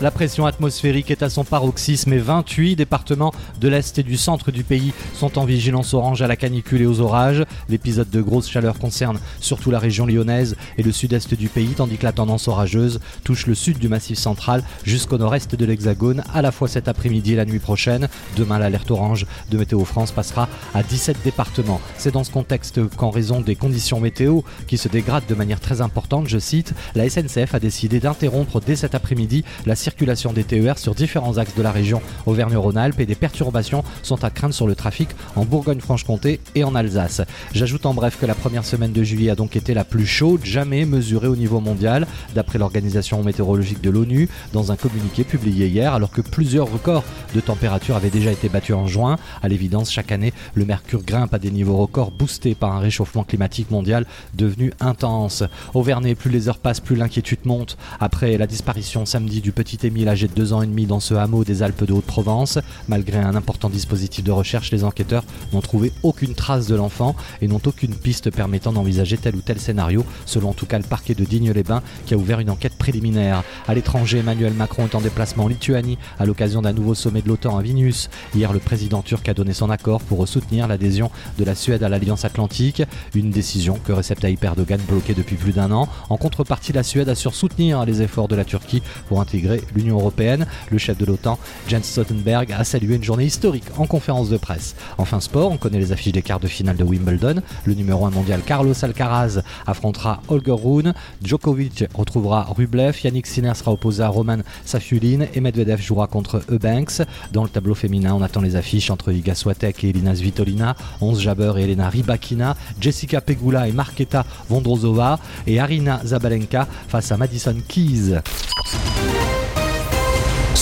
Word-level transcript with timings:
La 0.00 0.12
pression 0.12 0.46
atmosphérique 0.46 1.10
est 1.10 1.24
à 1.24 1.28
son 1.28 1.42
paroxysme 1.42 2.12
et 2.12 2.18
28 2.18 2.76
départements 2.76 3.34
de 3.60 3.66
l'Est 3.66 3.98
et 3.98 4.04
du 4.04 4.16
centre 4.16 4.52
du 4.52 4.62
pays 4.62 4.92
sont 5.12 5.38
en 5.38 5.44
vigilance 5.44 5.92
orange 5.92 6.22
à 6.22 6.28
la 6.28 6.36
canicule 6.36 6.82
et 6.82 6.86
aux 6.86 7.00
orages. 7.00 7.44
L'épisode 7.68 8.08
de 8.08 8.22
grosse 8.22 8.48
chaleur 8.48 8.78
concerne 8.78 9.18
surtout 9.40 9.72
la 9.72 9.80
région 9.80 10.06
lyonnaise 10.06 10.54
et 10.76 10.84
le 10.84 10.92
sud-est 10.92 11.34
du 11.34 11.48
pays, 11.48 11.74
tandis 11.76 11.96
que 11.96 12.04
la 12.04 12.12
tendance 12.12 12.46
orageuse 12.46 13.00
touche 13.24 13.48
le 13.48 13.56
sud 13.56 13.78
du 13.78 13.88
massif 13.88 14.18
central 14.18 14.62
jusqu'au 14.84 15.18
nord-est 15.18 15.56
de 15.56 15.64
l'Hexagone, 15.64 16.22
à 16.32 16.42
la 16.42 16.52
fois 16.52 16.68
cet 16.68 16.86
après-midi 16.86 17.32
et 17.32 17.36
la 17.36 17.44
nuit 17.44 17.58
prochaine. 17.58 18.08
Demain, 18.36 18.60
l'alerte 18.60 18.92
orange 18.92 19.26
de 19.50 19.58
Météo 19.58 19.84
France 19.84 20.12
passera 20.12 20.48
à 20.74 20.84
17 20.84 21.16
départements. 21.24 21.80
C'est 21.96 22.14
dans 22.14 22.22
ce 22.22 22.30
contexte 22.30 22.80
qu'en 22.96 23.10
raison 23.10 23.40
des 23.40 23.56
conditions 23.56 23.98
météo 23.98 24.42
qui 24.68 24.78
se 24.78 24.86
dégradent 24.86 25.26
de 25.28 25.34
manière 25.34 25.58
très 25.58 25.80
importante, 25.80 26.28
je 26.28 26.38
cite, 26.38 26.72
la 26.94 27.10
SNCF 27.10 27.52
a 27.52 27.58
décidé 27.58 27.98
d'interrompre 27.98 28.60
dès 28.60 28.76
cet 28.76 28.94
après-midi 28.94 29.42
la 29.66 29.74
circulation 29.88 30.34
des 30.34 30.44
TER 30.44 30.76
sur 30.76 30.94
différents 30.94 31.38
axes 31.38 31.54
de 31.54 31.62
la 31.62 31.72
région 31.72 32.02
Auvergne-Rhône-Alpes 32.26 33.00
et 33.00 33.06
des 33.06 33.14
perturbations 33.14 33.84
sont 34.02 34.22
à 34.22 34.28
craindre 34.28 34.52
sur 34.52 34.66
le 34.66 34.74
trafic 34.74 35.08
en 35.34 35.46
Bourgogne-Franche-Comté 35.46 36.40
et 36.54 36.62
en 36.62 36.74
Alsace. 36.74 37.22
J'ajoute 37.54 37.86
en 37.86 37.94
bref 37.94 38.18
que 38.20 38.26
la 38.26 38.34
première 38.34 38.66
semaine 38.66 38.92
de 38.92 39.02
juillet 39.02 39.30
a 39.30 39.34
donc 39.34 39.56
été 39.56 39.72
la 39.72 39.84
plus 39.84 40.04
chaude 40.04 40.44
jamais 40.44 40.84
mesurée 40.84 41.26
au 41.26 41.36
niveau 41.36 41.60
mondial, 41.60 42.06
d'après 42.34 42.58
l'Organisation 42.58 43.22
météorologique 43.22 43.80
de 43.80 43.88
l'ONU, 43.88 44.28
dans 44.52 44.72
un 44.72 44.76
communiqué 44.76 45.24
publié 45.24 45.68
hier, 45.68 45.94
alors 45.94 46.10
que 46.10 46.20
plusieurs 46.20 46.70
records 46.70 47.04
de 47.34 47.40
température 47.40 47.96
avaient 47.96 48.10
déjà 48.10 48.30
été 48.30 48.50
battus 48.50 48.74
en 48.74 48.86
juin. 48.86 49.16
À 49.42 49.48
l'évidence, 49.48 49.90
chaque 49.90 50.12
année, 50.12 50.34
le 50.52 50.66
mercure 50.66 51.02
grimpe 51.02 51.32
à 51.32 51.38
des 51.38 51.50
niveaux 51.50 51.78
records 51.78 52.10
boostés 52.10 52.54
par 52.54 52.74
un 52.74 52.80
réchauffement 52.80 53.24
climatique 53.24 53.70
mondial 53.70 54.04
devenu 54.34 54.70
intense. 54.80 55.44
Auvergne, 55.72 56.14
plus 56.14 56.30
les 56.30 56.50
heures 56.50 56.58
passent, 56.58 56.80
plus 56.80 56.96
l'inquiétude 56.96 57.46
monte. 57.46 57.78
Après 58.00 58.36
la 58.36 58.46
disparition 58.46 59.06
samedi 59.06 59.40
du 59.40 59.52
petit 59.52 59.77
Émile 59.84 60.08
âgé 60.08 60.28
de 60.28 60.34
2 60.34 60.52
ans 60.52 60.62
et 60.62 60.66
demi 60.66 60.86
dans 60.86 61.00
ce 61.00 61.14
hameau 61.14 61.44
des 61.44 61.62
Alpes 61.62 61.84
de 61.84 61.92
Haute-Provence. 61.92 62.58
Malgré 62.88 63.18
un 63.18 63.34
important 63.34 63.68
dispositif 63.70 64.24
de 64.24 64.32
recherche, 64.32 64.70
les 64.70 64.84
enquêteurs 64.84 65.24
n'ont 65.52 65.60
trouvé 65.60 65.92
aucune 66.02 66.34
trace 66.34 66.66
de 66.66 66.74
l'enfant 66.74 67.14
et 67.40 67.48
n'ont 67.48 67.60
aucune 67.64 67.94
piste 67.94 68.30
permettant 68.30 68.72
d'envisager 68.72 69.16
tel 69.18 69.36
ou 69.36 69.40
tel 69.40 69.58
scénario, 69.58 70.04
selon 70.26 70.50
en 70.50 70.54
tout 70.54 70.66
cas 70.66 70.78
le 70.78 70.84
parquet 70.84 71.14
de 71.14 71.24
Digne-les-Bains 71.24 71.82
qui 72.06 72.14
a 72.14 72.16
ouvert 72.16 72.40
une 72.40 72.50
enquête 72.50 72.76
préliminaire. 72.76 73.42
À 73.66 73.74
l'étranger, 73.74 74.18
Emmanuel 74.18 74.52
Macron 74.52 74.84
est 74.84 74.94
en 74.94 75.00
déplacement 75.00 75.44
en 75.44 75.48
Lituanie 75.48 75.98
à 76.18 76.26
l'occasion 76.26 76.62
d'un 76.62 76.72
nouveau 76.72 76.94
sommet 76.94 77.22
de 77.22 77.28
l'OTAN 77.28 77.56
à 77.56 77.62
Vilnius. 77.62 78.10
Hier, 78.34 78.52
le 78.52 78.58
président 78.58 79.02
turc 79.02 79.28
a 79.28 79.34
donné 79.34 79.52
son 79.52 79.70
accord 79.70 80.00
pour 80.00 80.26
soutenir 80.26 80.68
l'adhésion 80.68 81.10
de 81.38 81.44
la 81.44 81.54
Suède 81.54 81.82
à 81.82 81.88
l'Alliance 81.88 82.24
Atlantique, 82.24 82.82
une 83.14 83.30
décision 83.30 83.78
que 83.84 83.92
Recep 83.92 84.20
Tayyip 84.20 84.42
Erdogan 84.42 84.80
bloquait 84.88 85.14
depuis 85.14 85.36
plus 85.36 85.52
d'un 85.52 85.70
an. 85.72 85.88
En 86.08 86.16
contrepartie, 86.16 86.72
la 86.72 86.82
Suède 86.82 87.08
assure 87.08 87.34
soutenir 87.34 87.84
les 87.84 88.02
efforts 88.02 88.28
de 88.28 88.36
la 88.36 88.44
Turquie 88.44 88.82
pour 89.08 89.20
intégrer 89.20 89.60
l'Union 89.74 89.98
européenne. 89.98 90.46
Le 90.70 90.78
chef 90.78 90.98
de 90.98 91.04
l'OTAN, 91.04 91.38
Jens 91.68 91.84
Stoltenberg, 91.84 92.52
a 92.52 92.64
salué 92.64 92.96
une 92.96 93.04
journée 93.04 93.24
historique 93.24 93.64
en 93.76 93.86
conférence 93.86 94.28
de 94.28 94.36
presse. 94.36 94.74
Enfin 94.98 95.20
sport, 95.20 95.50
on 95.50 95.56
connaît 95.56 95.78
les 95.78 95.92
affiches 95.92 96.12
des 96.12 96.22
quarts 96.22 96.40
de 96.40 96.48
finale 96.48 96.76
de 96.76 96.84
Wimbledon. 96.84 97.42
Le 97.64 97.74
numéro 97.74 98.06
1 98.06 98.10
mondial 98.10 98.40
Carlos 98.44 98.74
Alcaraz 98.82 99.40
affrontera 99.66 100.22
Holger 100.28 100.52
Rune, 100.52 100.94
Djokovic 101.22 101.84
retrouvera 101.94 102.44
Rublev, 102.44 102.98
Yannick 103.02 103.26
Sinner 103.26 103.54
sera 103.54 103.72
opposé 103.72 104.02
à 104.02 104.08
Roman 104.08 104.38
Safulin 104.64 105.26
et 105.34 105.40
Medvedev 105.40 105.80
jouera 105.80 106.06
contre 106.06 106.42
Eubanks. 106.50 107.02
Dans 107.32 107.42
le 107.42 107.48
tableau 107.48 107.74
féminin, 107.74 108.14
on 108.14 108.22
attend 108.22 108.40
les 108.40 108.56
affiches 108.56 108.90
entre 108.90 109.12
Iga 109.12 109.34
Swiatek 109.34 109.84
et 109.84 109.90
Elina 109.90 110.14
Svitolina, 110.14 110.76
11 111.00 111.20
Jabber 111.20 111.52
et 111.58 111.62
Elena 111.62 111.88
Rybakina, 111.88 112.56
Jessica 112.80 113.20
Pegula 113.20 113.68
et 113.68 113.72
Marketa 113.72 114.24
Vondrozova 114.48 115.18
et 115.46 115.60
Arina 115.60 116.00
Zabalenka 116.04 116.66
face 116.88 117.12
à 117.12 117.16
Madison 117.16 117.56
Keys. 117.66 118.14